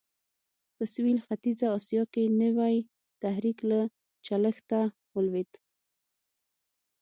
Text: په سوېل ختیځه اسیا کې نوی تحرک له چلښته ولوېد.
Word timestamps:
په 0.75 0.83
سوېل 0.93 1.19
ختیځه 1.25 1.67
اسیا 1.77 2.03
کې 2.13 2.23
نوی 2.41 2.75
تحرک 3.21 3.57
له 3.69 3.81
چلښته 4.25 4.81
ولوېد. 5.13 5.51